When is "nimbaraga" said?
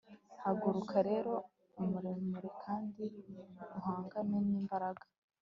4.47-5.05